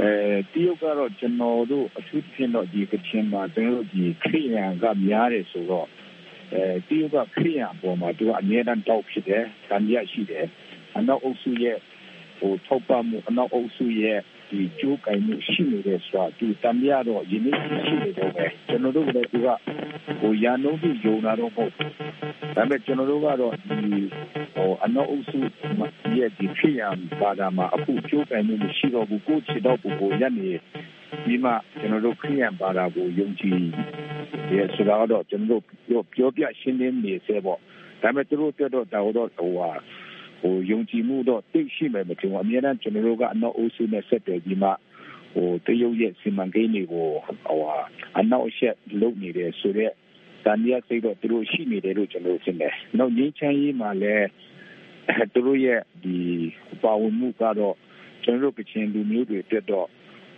[0.00, 0.10] အဲ
[0.52, 5.88] တရုတ်ကတော့ကျွန်တော်တို့အထူးသဖြင့်တော့ဒီကချင်မှာကျွန်တော်တို့ဒီခရီးရန်ကများတယ်ဆိုတော့
[6.52, 10.44] အဲတရုတ်ကခရီးရန်ပေါ်မှာသူကအများတန်းတောက်ဖြစ်တယ်။တန်ရရှိတယ်။
[10.96, 11.78] အနောက်အုပ်စုရဲ့
[12.38, 14.18] ဟိုထောက်ပံ့မှုအနောက်အုပ်စုရဲ့
[14.50, 17.54] ဒီကြိုးကင်မှုရှိနေတဲ့ဆိုတာသူတမ်းရတော့ယနေ့
[17.86, 19.48] ရှိနေတော့ပဲကျွန်တော်တို့ကလည်းသူက
[20.20, 21.86] ဟိုရာနှုန်းပြီးယုံလာတော့မဟုတ်ဒါ
[22.54, 23.78] ပေမဲ့ကျွန်တော်တို့ကတော့ဒီ
[24.54, 25.38] ဟိုအနောက်အုပ်စု
[26.18, 26.82] ရဲ့ဒီဖြစ်ရ
[27.20, 30.50] ပါတာမှာအခုကြိုးကင်မှုမရှိတော့ဘူးကိုချစ်တော့ဘူးကိုရနေ
[31.24, 33.60] ဒီမှာကျွန်တော်တို့ခရီးရန်ပါတာကိုယုံကြည်
[34.52, 37.58] ရဲဆိုတော့ကျွန်တော်တို့ပြောပြရှင်းလင်းနေစေပေါ့
[38.02, 39.70] ဒါပေမဲ့သူတို့တက်တော့တော်တော့ဟိုဟာ
[40.40, 44.72] ဟိုယုံကြည်မှုတော့တိတ်ရှိမယ်မထင်ဘူးအများအားကျွန်တော်တို့ကအနောက်အိုးစုနဲ့ဆက်တယ်ဒီမှာ
[45.34, 47.78] ဟိုတရုတ်ရဲ့စီမံကိန်းတွေကိုဟိုဟာ
[48.18, 49.94] အနောက်အရှက်လုပ်နေတယ်ဆိုတော့
[50.44, 54.28] တန်ရစိတ်တော့သူတို့ရှိနေတယ်လို့ကျွန်တော်ထင်တယ်။နောက်ငင်းချမ်းရေးမှာလည်း
[55.32, 56.18] သူတို့ရဲ့ဒီ
[56.82, 57.76] ပါဝင်မှုကတော့
[58.24, 59.86] ကျွန်တော်တို့ကချင်လူမျိုးတွေအတွက်တော့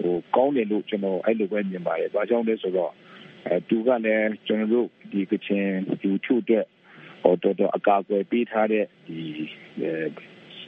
[0.01, 2.93] ဟိုကောင်းတယ်လို့ကျွန်တော်အဲ့လိုပဲမြင်ပါတယ်။ဘာကြောင့်လဲဆိုတော့
[3.47, 5.67] အဲသူကလည်းကျွန်တော်တို့ဒီကချင်
[6.03, 6.80] လူထုအတွက်ဟို
[7.25, 9.21] တော်တော်အကာအကွယ်ပေးထားတဲ့ဒီ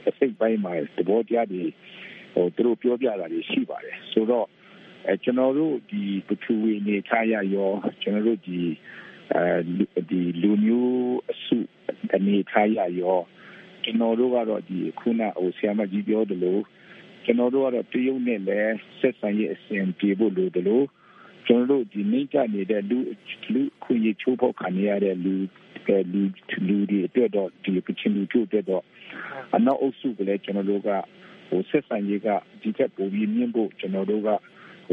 [0.09, 1.63] အစိတ်ပိုင်းမှာသဘောတရားတွေ
[2.33, 4.47] ဟိုသူတို့ပြောပြတာတွေရှိပါတယ်ဆိုတော့
[5.07, 8.59] အဲကျွန်တော်တို့ဒီပထဝီနေထားရရောကျွန်တော်တို့ဒီ
[9.33, 11.57] အဲဒီလူမျိုးအစု
[12.15, 13.19] အနေထားရရော
[13.83, 16.61] ကျွန်တော်တို့ကတော့ဒီခုနဟိုဆရာမကြီးပြောတယ်လို့
[17.23, 20.85] ကျွန်တော်တို့ကတော့တရုတ်နဲ့လည်းဆက်ဆံရေးအစဉ်ပြေဖို့လိုတယ်လို့
[21.47, 22.97] ကျွန်တော်တို့ဒီမိကြနေတဲ့လူ
[23.53, 25.33] လူခွင့်ရချိုးဖောက်ခံရတဲ့လူ
[26.13, 26.21] လူ
[26.67, 28.83] လူတွေအတွက်တော့ဒီကချင်လူတို့အတွက်တော့
[29.55, 30.89] အနောက်အုပ်စုကလည်းကျွန်တော်တို့က
[31.47, 32.27] ဟိုဆက်ဆံရေးက
[32.61, 34.29] ဒီချက်ပုံပြီးမြင့်ဖို့ကျွန်တော်တို့က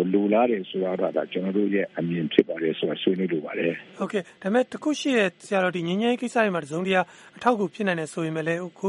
[0.01, 7.01] ဟိုလူလာတယ်ဆိုတော့ဒါကျွန်တော်တို့ရဲ့အမြင်ဖြစ်ပါတယ်ဆိုတာဆွေးနွေးလိုပါတယ်။ဟုတ်ကဲ့ဒါပေမဲ့တခုရှိရဲ့ဆရာတော်ဒီငញ្ញဲကိစ္စတွေမှာတစုံတရာ
[7.37, 8.89] အထောက်အကူဖြစ်နိုင်တယ်ဆိုရင်လည်းအခု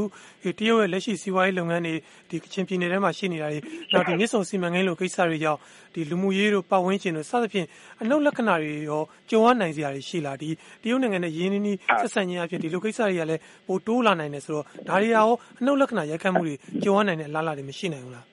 [0.59, 1.95] တရုတ်ရဲ့လက်ရှိစီးပွားရေးလုပ်ငန်းတွေ
[2.29, 3.59] ဒီကချင်ပြည်နယ်ထဲမှာရှိနေတာတွေ
[3.93, 5.59] နောက်ဒီမြစ်ဆုံစီမံကိန်းလိုကိစ္စတွေကြောင့်
[5.93, 7.67] ဒီလူမှုရေးတို့ပတ်ဝန်းကျင်တို့စသဖြင့်
[8.01, 10.49] အနှုတ်လက္ခဏာတွေရောကြုံရနိုင်စရာတွေရှိလာဒီ
[10.83, 18.25] တရုတ်နိုင်ငံနဲ့ရင်းနှီးနှီးဆက်ဆံခြင်းအဖြစ်ဒီလိုကိစ္စတွေကလည်းပိုတိုးလာနိုင်တယ်ဆိုတော့ဒါတွေရောအနှုတ်လက္ခဏာရိုက်ခတ်မှုတွေကြုံရနိုင်တဲ့အလားအလာတွေမရှိနိုင်ဘူးလား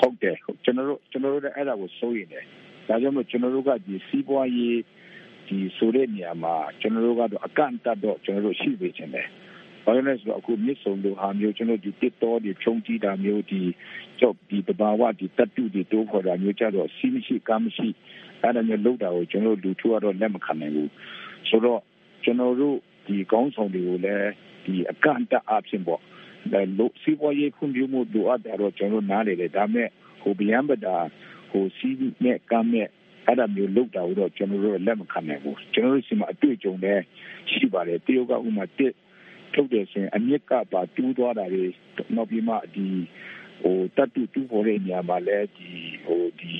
[0.00, 2.44] ဟုတ်တယ်ကျွန်တော်တို့ကျွန်တော်တို့လည်းအဲ့ဒါကိုစိုးရိမ်တယ်
[2.88, 4.78] ဒါကြောင့်မို့ကျွန်တော်တို့ကဒီစီးပွားရေး
[5.48, 9.28] ဒီဆိုတဲ့နေရာမှာကျွန်တော်တို့ကတော့အကန့်အသတ်တော့ကျွန်တော်တို့ရှိနေခြင်းတယ်
[9.84, 13.62] ဘာလို့လဲဆိုတော့အခုမြစ်ဆုံလိုဟာမျိုးကျွန်တော်ဒီတစ်တော်ဒီဖြုံးကြည့်တာမျိုးဒီ
[14.20, 17.88] ကြောက်ဒီတဘာဝဒီတတုဒီတိုးခေါ်တာမျိုးကြတော့စီးမရှိကားမရှိ
[18.42, 20.90] အဲ့ဒါမျိုးလောက်တာကိုကျွန်တော်တို့လူထုကတော့လက်မခံနိုင်ဘူး
[21.48, 21.80] ဆိုတော့
[22.24, 24.30] ကျွန်တော်တို့ဒီကောင်းဆောင်တွေကိုလည်း
[24.64, 26.09] ဒီအကန့်အသတ်အဖြစ်ပေါ့ဒါလို့
[27.02, 29.88] စီးပွားရေးဖွံ့ဖြိုးမှုလိုအပ်တာတော့ကျွန်တော်နားလေတယ်ဒါမဲ့
[30.20, 30.96] ဟိုဗျံပဒါ
[31.50, 32.88] ဟိုစီးနဲ့ကမ်းနဲ့
[33.26, 37.02] အဲ့ဒါမျိုးလောက်တာတော့ကျွန်တော်တို့လက်မခံနိုင်ဘူးကျွန်တော်တို့စီမှာအတွေ့အကြုံလည်း
[37.52, 38.94] ရှိပါတယ်တရုတ်ကဥမာတစ်
[39.54, 41.64] ထုတ်တယ်ဆိုရင်အမြင့်ကပါတူးသွားတာတွေ
[42.14, 42.86] နောက်ပြီးမှဒီ
[43.62, 45.70] ဟိုတတ်တူတူပေါ်တဲ့နေရာမှာလည်းဒီ
[46.06, 46.54] ဟိုဒီ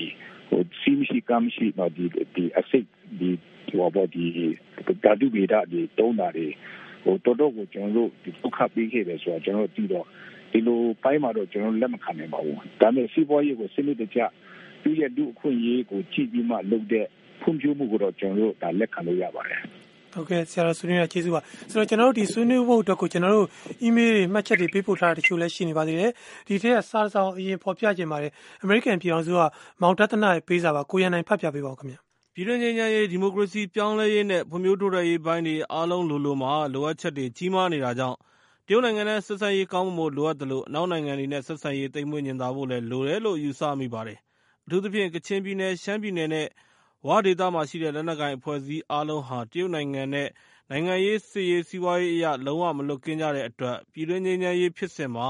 [0.49, 2.87] ဟိုစီမရှိကမ်းမရှိတော့ဒီဒီအစိတ်
[3.21, 3.31] ဒီ
[3.69, 4.25] ဟိုဘောဒီ
[5.05, 6.49] တတ်တူဗေဒဒီတုံးတာတွေ
[7.04, 10.06] ဟိုတော်တော်ကိုကျွန်တော်တို့ဒီဒုက္ခပေးခဲ့တယ်ဆိုတော့ကျွန်တော်တို့ပြီးတော့
[10.52, 14.18] ဒီလိုပိုင်းမှာတော့ကျွန်တော်လက်မခံနိုင်ပါဘူးဒါပေမဲ့စီးပွားရေးကိုစနစ်တကျ
[14.82, 17.06] သူ့ရဲ့လူအခွင့်အရေးကိုကြည့်ပြီးမှလုပ်တဲ့
[17.40, 19.60] ဖွံ့ဖြိုးမှုကိုတော့ကျွန်တော်တို့ဒါလက်ခံလို့ရပါတယ်
[20.14, 23.46] ဟုတ်ကဲ့ဆရာတော်ဆွေးနွေးရကျေးဇူးပါဆိုတော့ကျွန်တော်တို့ဒီဆွေးနွေးဖို့အတွက်ကိုကျွန်တော်တို့
[23.86, 26.10] email တွေမှတ်ချက်တွေပေးပို့ထားတဲ့တချို့လည်းရှိနေပါသေးတယ်
[26.48, 28.32] ဒီထက်စားဆောင်အရင်ဖော်ပြခြင်းပါတယ်
[28.64, 29.40] American ပြည်အောင်စုက
[29.82, 38.16] မောင်တသနာရဲ့ပေးစာပါကိုရန်နိုင်ဖတ်ပြပေးပါဦးခင်ဗျာ ပြည်တွင်းငြိမ်းချမ်းရေး ဒီမိုကရေစီပြောင်းလဲရေးနဲ့ ဖွံ့ဖြိုးတိုးတက်ရေးပိုင်းတွေ အားလုံးလိုလိုမှာ လိုအပ်ချက်တွေ ကြီးမားနေတာကြောင့်
[38.66, 44.19] တရုတ်နိုင်ငံနဲ့ ဆက်ဆံရေးကောင်းမွန်ဖို့ လိုအပ်သလို အနောက်နိုင်ငံတွေနဲ့ ဆက်ဆံရေး သိမ်မွေ့ညင်သာဖို့လည်း လိုတယ်လို့ ယူဆမိပါတယ်။
[44.64, 46.47] အထူးသဖြင့် ကချင်ပြည်နယ်၊ရှမ်းပြည်နယ်နဲ့
[47.07, 50.29] ဝဒေသမှာရှိတဲ့ လက်နက်ကိုင်အဖွဲ့အစည်း အားလုံးဟာ တရုတ်နိုင်ငံနဲ့
[50.71, 55.29] နိုင်ငံရေး၊စစ်ရေး၊စီးပွားရေးအရ လုံးဝမလွတ်ကင်းကြတဲ့အတွက် ပြည်တွင်းငြိမ်းချမ်းရေးဖြစ်စဉ်မှာ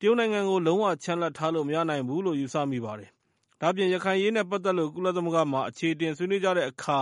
[0.00, 3.10] တရုတ်နိုင်ငံကို လုံးဝချန်လှပ်ထားလို့ မရနိုင်ဘူးလို့ ယူဆမိပါတယ်။
[3.62, 6.98] ဒါ့အပြင် ရခိုင်အရေးနဲ့ ပတ်သက်လို့ ကုလသမဂ္ဂမှာ အခြေအတင် ဆွေးနွေးကြတဲ့အခါ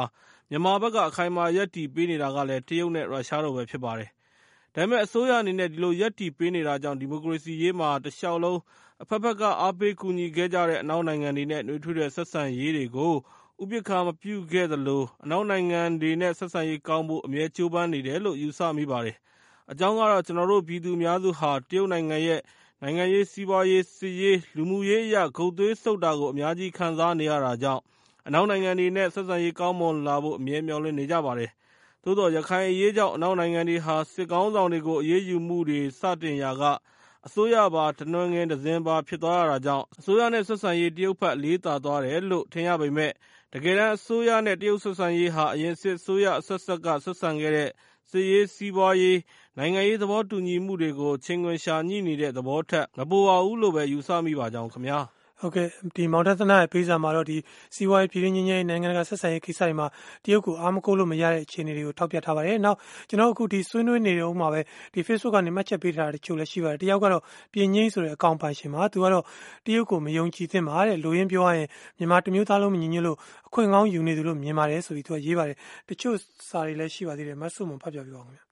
[0.50, 4.08] မြန်မာဘက်က အခိုင်အမာ ရပ်တည်ပေးနေတာကလည်း တရုတ်နဲ့ ရုရှားတို့ပဲ ဖြစ်ပါတယ်။
[4.74, 8.58] ဒါပေမဲ့ အစိုးရအနေနဲ့ ဒီလို ရပ်တည်ပေးနေတာကြောင့် ဒီမိုကရေစီရေးမှာ တလျှောက်လုံး
[9.02, 13.14] အဘက်ဘက်က အားပေးကူညီခဲ့ကြတဲ့ အနောက်နိုင်ငံတွေနဲ့ နွေးထွေးတဲ့ ဆက်ဆံရေးတွေကို
[13.62, 19.16] ဥပက္ခာမပြုခဲ့သလို အနောက်နိုင်ငံတွေနဲ့ ဆက်ဆံရေးကောင်းဖို့ အမြဲကြိုးပမ်းနေတယ်လို့ ယူဆမိပါတယ်။
[19.72, 22.40] အကြောင်းကတော့ ကျနော်တို့ ပြည်သူအများစုဟာ တရုတ်နိုင်ငံရဲ့
[22.82, 27.82] နိုင်ငံရေး၊စီးပွားရေး၊စစ်ရေး၊လူမှုရေးအရ ဂုတ်သွေးစုပ်တာကို အများကြီးခံစားနေရတာကြောင့်
[28.26, 31.50] အနောက်နိုင်ငံတွေနဲ့ ဆက်ဆံရေးကောင်းမွန်လာဖို့ အမြဲမျှော်လင့်နေကြပါတယ်။
[32.04, 36.62] သို့သော် ရခိုင်အရေးကြောင့် အနောက်နိုင်ငံတွေဟာ စစ်ခေါင်းဆောင်တွေကို အရေးယူမှုတွေ စတင်ရာက
[37.26, 43.14] အစိုးရပါ တနွယ်ငင်တစင်ပါ ဖြစ်သွားရတာကြောင့် အစိုးရနဲ့ ဆက်ဆံရေး တရုတ်ဘက် အလေးသာသွားတယ်လို့ ထင်ရပေမယ့်
[43.52, 47.70] တကယ်တမ်း အစိုးရနဲ့ တရုတ်ဆက်ဆံရေးဟာ အရင်စစ်အစိုးရအဆက်ဆက်က ဆက်ဆံခဲ့တဲ့
[48.10, 49.16] စစ်ရေး၊စီးပွားရေး၊
[49.58, 55.06] နိုင်ငံရေး သဘောတူညီမှုတွေကို ချိန်ခွင်လျှာညှိနေတဲ့ သဘောထက် မပိုပါဘူးလို့ပဲ ယူဆမိပါကြောင်းခင်ဗျား။
[55.40, 55.68] ဟုတ်ကဲ့၊
[56.12, 57.26] မောင်သန်းသနရဲ့ပေးစာမှာတော့
[57.74, 59.86] စီးပွားရေး၊ပြည်တွင်းငြိမ်းချမ်းရေး၊နိုင်ငံတကာဆက်ဆံရေးကိစ္စတွေမှာ
[60.24, 64.60] တရုတ်ကိုအားမကိုးလို့မရတဲ့အခြေအနေတွေကိုထောက်ပြထားပါတယ်။နောက်ကျနော်တို့အခုဆွေးနွေးနေတုန်းမှာပဲ
[65.06, 67.22] Facebook ကနေမှတ်ချက်ပေးထားတာတချို့လည်းရှိပါတယ်။တယောက်ကတော့
[67.54, 69.24] ပြင်ငြိမ်းဆိုတဲ့အကောင့်ပိုင်ရှင်ပါ။သူကတော့
[69.66, 75.56] တရုတ်ကိုမယုံကြည်သင့်ပါတဲ့။လိုရင်းပြောရရင်မြန်မာတမျိုးသားလုံးမညီညွတ်လို့အခွင့်ကောင်းယူနေသူလို့မြင်ပါတယ်ဆိုပြီးရေးပါတယ်။
[75.88, 76.16] တချို့
[76.48, 78.38] စာတွေလည်းရှိပါသေးတယ်။မဆုမွန်ဖတ်ပြပေးပါဦး။“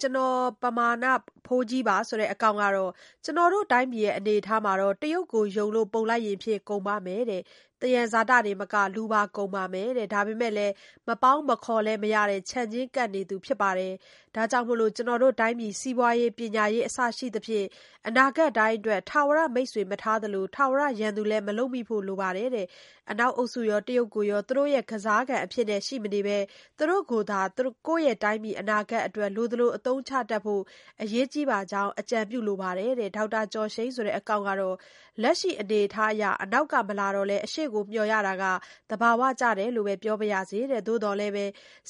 [0.00, 1.04] ကျနော် ပမာဏ
[1.46, 2.92] ဖိုးကြီးပါဆိုတဲ့ အကောင့်ကတော့
[3.24, 7.42] ကျနော်တို့တိုင်းပြည်ရဲ့ အနေအထားမှာတရုတ်ကိုယုံလို့ ပုံလိုက်ရင်ဖြည့် ကုန်ပါမယ်တဲ့။
[7.82, 10.74] သယံဇာတတင်မက လူပါကုန်ပါမယ်တဲ့။ဒါပေမဲ့လည်း
[11.08, 13.92] မပေါင်းမဖော်လည်း မရတဲ့ချမ်းချင်း ကပ်နေသူ ဖြစ်ပါတယ်။
[14.36, 17.66] ဒါကြောင့်ကျနော်တို့တိုင်းပြည် စီးပွားရေး၊ပညာရေး အစရှိသဖြင့်
[18.08, 22.48] အနာဂတ်တိုင်းအတွက် ထာဝရမိတ်ဆွေ မထားသလို၊ထာဝရရန်သူလည်း မလုပ်မိဖို့ လိုပါတယ်။
[23.10, 26.38] အနောက်အုပ်စုရော တရုတ်ကိုရော သူတို့ရဲ့ ကစားခံအဖြစ်ရှိမနေဘဲ
[26.78, 27.40] သူတို့ကိုယ်သာ
[27.86, 30.62] ကိုယ့်တိုင်းပြည် အနာဂတ်အတွက် လိုသလို အသုံးချတတ်ဖို့
[31.02, 34.76] အရေးကြီးပါကြောင်း အကြံပြုလိုပါတယ်။ဒေါက်တာကျော်ရှိန်းဆိုတဲ့ အကောင့်ကတော့
[35.22, 38.44] လက်ရှိအနေအထားအရ အနောက်က မလာတော့လည်း အရှေ့ကို မျှော်ရတာက
[38.90, 41.38] သဘာဝကျတယ်လို့ပဲ ပြောပါရစေ။သို့သော်လည်းစ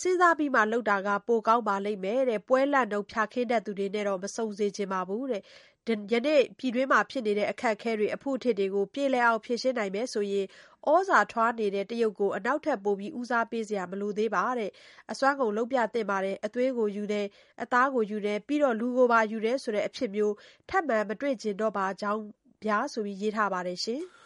[0.08, 5.24] ဉ်းစားပြီးမှ လုပ်တာက ပိုကောင်းပါလိမ့်မယ်။ပွဲလန့်တုန်း ဖျာခင်းတတ်သူတွေနဲ့တော့ မစုံစေချင်ပါဘူး။
[6.12, 10.46] ယနေ့ ပြည်တွင်းမှာဖြစ်နေတဲ့ အခက်အခဲတွေ အဖုအထစ်တွေကို ပြေလည်အောင် ဖြေရှင်းနိုင်မယ်ဆိုရင်
[10.86, 14.44] သြဇာထွားနေတဲ့ တရုတ်ကို အနောက်ထပ်ပိုပြီး ဦးစားပေးစရာ မလိုသေးပါ။
[15.12, 17.26] အစွမ်းကုန် လုပ်ပြသင့်ပါတယ်။အသွေးကိုယူတယ်။
[17.62, 20.34] အသားကိုယူတယ်။ပြီးတော့ လူကိုပါ ယူတယ်ဆိုတဲ့ အဖြစ်မျိုး
[20.68, 22.22] ထပ်မံ မတွေ့ချင်တော့ပါကြောင်း
[22.64, 23.78] ဗျာ။”ဆိုပြီး ရေးထားပါတယ်။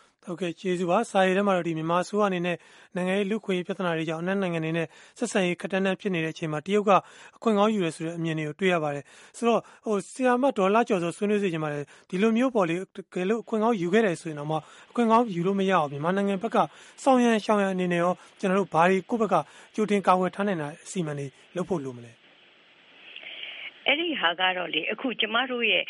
[0.60, 2.56] ကျေးဇူးပါ။စာရေးထဲမှာတော့မြန်မာအစိုးရအနေနဲ့
[2.96, 4.86] နိုင်ငံရေး၊လူ့အခွင့်အရေးပြဿနာတွေကြောင့်အနောက်နိုင်ငံတွေနဲ့
[5.18, 6.90] ဆက်ဆံရေးခပ်တန်းတန်းဖြစ်နေချိန်မှာတရုတ်က
[7.36, 9.04] အခွင့်ကောင်းယူတယ်ဆိုတဲ့အမြင်တွေကိုတွေ့ရပါတယ်။
[9.36, 9.60] ဆိုတော့
[10.12, 12.54] ဆရာမဒေါ်လှကျော်ဇောဆွေးနွေးစေချင်ပါတယ်။ဒီလိုမျိုးတ
[13.14, 14.56] ကယ်လို့အခွင့်ကောင်းယူခဲ့တယ်ဆိုရင်တောင်မှ
[14.90, 16.56] အခွင့်ကောင်းယူလို့မရအောင်မြန်မာနိုင်ငံဘက်က
[17.02, 18.12] ဆောင်ရန်ရှောင်ရန်အနေနဲ့ရော
[18.72, 19.34] ဘာတွေကိုယ့်ဘက်က
[19.74, 22.12] ကြိုတင်ကာကွယ်ထားနိုင်တဲ့အစီအမံတွေလုပ်ဖို့လိုမလဲ။
[23.90, 25.84] အဲဒီဟာကတော့အခုကျမတို့ရဲ့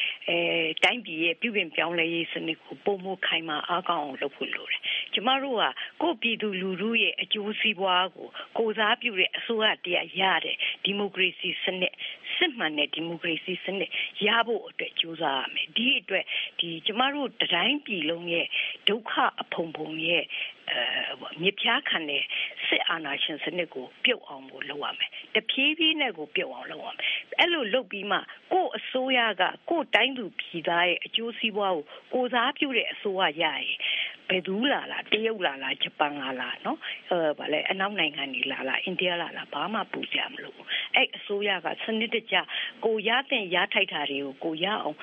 [0.85, 4.81] တိုင်းပြည်ရဲ့ပြုပြင်ပြောင်းလဲရေးစနစ်ကိုပိုမိုခိုင်မာအားကောင်းအောင်လုပ်ဖို့လိုတယ်။
[5.15, 5.65] ကျမတို့က
[6.03, 11.95] ကိုယ့်ပြည်သူလူထုရဲ့အကျိုးစီးပွားကိုကိုယ်စားပြုတဲ့အစိုးရတရပ်ရတဲ့ဒီမိုကရေစီစနစ်
[12.41, 13.91] စစ်မှန်တဲ့ဒီမိုကရေစီစနစ်
[14.27, 16.25] ရဖို့အတွက်ကြိုးစားရမယ်။ဒီအတွက်
[16.87, 18.47] ကျမတို့တတိုင်းပြည်လုံးရဲ့
[18.89, 20.25] ဒုက္ခအဖုံဖုံရဲ့
[21.43, 22.23] မြစ်ဖျားခံတဲ့
[22.67, 27.09] စစ်အာဏာရှင်စနစ်ကိုပြုတ်အောင်လုပ်ရမယ်။တဖြည်းဖြည်းနဲ့ကိုပြုတ်အောင်လုပ်ရမယ်။
[27.41, 28.19] အဲလိုလုပ်ပြီးမှ
[28.53, 33.77] ကိုယ့်အစိုးရကကိုယ့်တိုင်းသူပြည်သားရဲ့အကျိုးစီးပွားကိုကိုယ်စားပြုတဲ့အစိုးရရရင်
[34.31, 36.49] ဘယ်သူလာလာတရုတ်လာလာ၊ဂျပန်လာလာ၊
[37.71, 40.67] အနောက်နိုင်ငံတွေလာလာ၊အိန္ဒိယလာလာဘာမှပူစရာမလိုဘူး။
[40.97, 42.37] အဲဒီအစိုးရကစနစ်တကျ
[42.85, 44.97] ကိုယ်ရသင့်ရထိုက်တာတွေကိုကိုယ်ရအောင်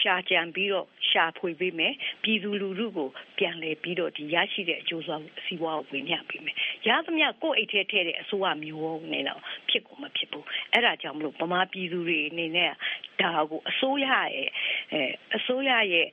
[0.00, 5.04] ရှာကြံပြီးတော့ရှာဖွေပေးမယ်။ပြည်သူလူထုကိုပြန်လည်ပြီးတော့ရရှိတဲ့အကျိုး
[5.46, 6.56] စီးပွားကိုဝေမျှပေးမယ်။
[6.88, 12.72] ရသမျှကိုယ့်အိတ်ထဲထည့်တဲ့အစိုးရမျိုးနဲ့တော့ဖြစ်ကိုမဖြစ်ဘူး။အဲဒါကြောင့်မို့ဗမာပြည်သူတွေအနေနဲ့
[13.20, 16.10] ကဒါကိုအစိုးရရဲ့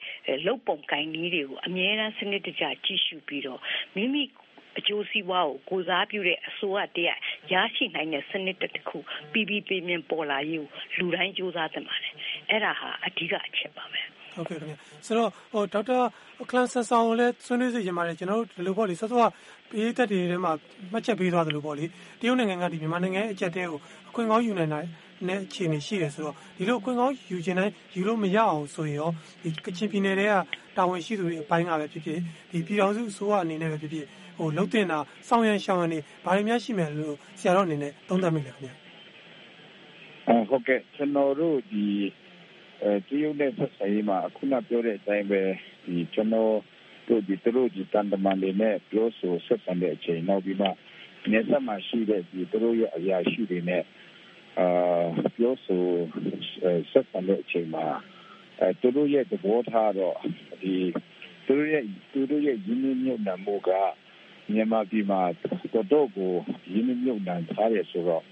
[0.47, 3.59] လုပ်ပုံကိုင်နည်းတွေကိုအမြဲတမ်းစနစ်တကျကြည့်ရှုပြီးတော့
[3.95, 4.23] မိမိ
[4.77, 7.17] အကျိုးစီးပွားကိုကိုယ်စားပြုတဲ့အစိုးရတရပ်
[7.53, 8.97] ရရှိနိုင်တဲ့စနစ်တခု
[9.33, 12.13] ပီပီပြင်ပြင်ပေါ်လာရေးကိုလူတိုင်းကြိုးစားသင့်ပါတယ်။
[12.51, 14.01] အဲဒါဟာအဓိကအချက်ပါပဲ။
[15.05, 15.29] ဆိုတော့
[15.73, 15.97] ဒေါက်တာ
[16.49, 19.23] ခလမ်ဆမ်ဆွန်ကိုလည်းဆွေးနွေးစေချင်ပါတယ်။စောစောက
[19.69, 20.51] ပရိသတ်တွေထဲမှာ
[20.91, 21.67] မှတ်ချက်ပေးသွားသလိုတ
[22.27, 24.85] ရုတ်နိုင်ငံကမြန်မာနိုင်ငံရဲ့အကျပ်အတည်းကိုအခွင့်ကောင်းယူနိုင်တဲ့
[25.45, 29.09] အခြေအနေရှိတယ်ဆိုတော့ဒီလိုအခွင့်ကောင်းယူချင်တိုင်းယူလို့မရအောင်ဆိုရင်ရော
[29.65, 30.33] ကချင်ပြည်နယ်ထဲက
[30.77, 32.19] တာဝန်ရှိသူတွေအပိုင်းကပဲဖြစ်ဖြစ်၊
[32.67, 34.05] ပြည်ထောင်စုအစိုးရအနေနဲ့ပဲဖြစ်ဖြစ်
[34.57, 38.51] လုပ်သင့်တာဆောင်ရန်ရှောင်ရန်တွေဘာတွေများရှိမယ်လို့ဆရာတော်အနေနဲ့သုံးသပ်မိလဲ။
[40.95, 41.57] ကျနော်တို့
[43.07, 45.41] တရုတ်နဲ့ဆက်ဆံရေးမှာခုနပြောတဲ့အတိုင်းပဲ
[46.13, 46.55] ကျနော်
[47.07, 50.67] တို့သူတို့သံတမန်တွေနဲ့ပြောဆိုဆက်ဆံတဲ့အချိန်နောက်ပြီးမှ
[51.31, 53.83] နယ်စပ်မှာရှိတဲ့သူတို့ရဲ့အရာရှိတွေနဲ့
[55.37, 55.83] ပြောဆို
[56.91, 57.85] ဆက်ဆံတဲ့အချိန်မှာ
[58.81, 60.17] သူတို့ရဲ့သဘောထားကတော့
[61.45, 63.69] သူတို့ရဲ့ရင်းနှီးမြှုပ်နှံမှုက
[64.53, 65.21] မြန်မာပြည်မှာ
[65.73, 66.31] တော်တော့်ကို
[66.73, 68.23] ရင်းနှီးမြှုပ်နှံထားတယ်ဆိုတော့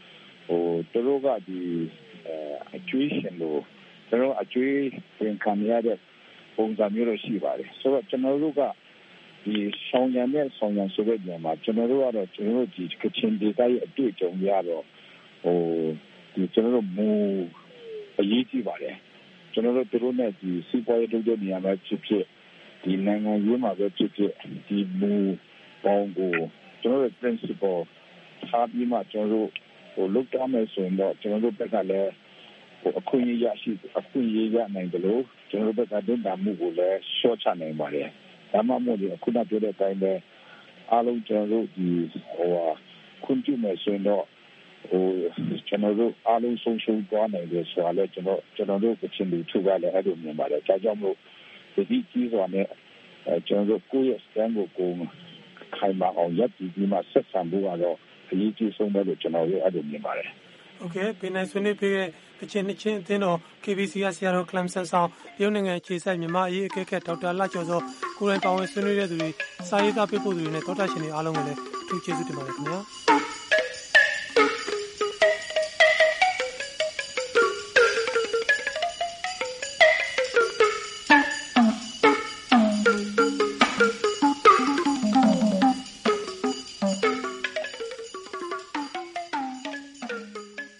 [0.91, 1.27] သူတို့က
[2.75, 3.57] အကြွေးရှင်လို
[4.41, 4.77] အကြွေး
[5.19, 5.97] တင်ခံနေရတဲ့
[6.55, 8.61] ပုံစံမျိုးတော့ရှိပါတယ်။ဆိုတော့ကျနော်တို့က
[9.43, 9.55] ဒီ
[9.89, 14.83] ဆောင်ရံနဲ့ဆောင်ရံဆိုတဲ့နေရာမှာကျွန်တော်တို့ကတော့ကျွန်တော်တို့ဒီကချင်ဒေသရဲ့အတွေ့အကြုံရတော့
[15.43, 15.57] ဟို
[16.33, 17.09] ဒီကျွန်တော်တို့မူ
[18.19, 18.95] အရေးကြီးပါတယ်
[19.53, 22.25] ကျွန်တော်တို့တို့နဲ့ဒီစီးပွားရေးလုပ်တဲ့နေရာမှာဖြစ်ဖြစ်
[22.83, 24.31] ဒီနိုင်ငံရေးမှာပဲဖြစ်ဖြစ်
[24.67, 25.13] ဒီမူ
[25.83, 26.33] ပေါင်းကို
[26.81, 27.81] ကျွန်တော်တို့ principle
[28.47, 29.49] ထားပြီးမှကျွန်တော်တို့
[29.93, 32.11] ဟိုလုပ်ကြမယ်ဆိုရင်တော့ကျွန်တော်တို့ဘက်ကလည်း
[32.81, 38.09] ဟိုအခွင့်အရေးရရှိအခွင့်အရေးရနိုင်တယ်လို့ကျွန်တော်တို့ဘက်ကဒုတာမှုကိုလည်းရှော့ချနိုင်ပါတယ်
[38.51, 40.13] ဒါမှမဟုတ်ဒီအခုနပြောတဲ့အတိုင်းပဲ
[40.91, 41.87] အားလုံးကျွန်တော်တို့ဒီ
[42.33, 42.51] ဟို
[43.23, 44.25] ခွင့်ပြုမယ်ဆိုရင်တော့
[44.89, 45.05] ဟို
[45.67, 51.15] ကျွန်တော်တို့အားလုံးဆုံးရှုံးသွားနိုင်တယ်ဆိုတာလည်းကျွန်တော်ကျွန်တော်တို့ကချင်လူထုကလည်းအဲ့လိုမြင်ပါတယ်ဒါကြောင့်မို့
[51.73, 52.67] ဒီကြီးစွာနဲ့
[53.27, 54.91] အဲကျွန်တော်တို့ကိုယ့်ရဲ့ stand ကိုကို
[55.77, 57.97] ခိုင်မာအောင်ရပ်တည်ပြီးမှဆက်ဆံဖို့ကတော့
[58.31, 60.29] အရေးကြီးဆုံးပဲလို့ကျွန်တော်တို့အဲ့လိုမြင်ပါတယ်။
[60.79, 62.07] ဟုတ်ကဲ့ပြည်နယ်ဆွေးနွေးပေးတဲ့
[62.39, 65.09] တချင်နှစ်ချင်းအသင်းတော် KBC ကဆရာတော်ကလမ်ဆန်ဆောင်
[65.41, 67.81] ရုပ်နိုင်ငံခြေဆိုင်မြန်မာအရေးအကဲခတ်ဒေါက်တာလှကျော်စော
[68.17, 69.29] ကိုယ်တိုင်ပါဝင်ဆွေးနွေးတဲ့သူတွေ
[69.69, 72.79] စာရေးသားပေးပို့သူတွေနဲ့တောတာရှင်တွေအားလုံးကိုလည်းအထူးကျေးဇူးတင်ပါတယ်ခင်ဗျာ။